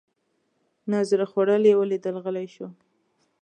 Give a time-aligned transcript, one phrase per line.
[0.91, 2.67] نه زړه خوړل یې ولیدل غلی شو.